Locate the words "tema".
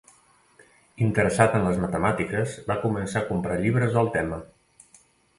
4.17-4.41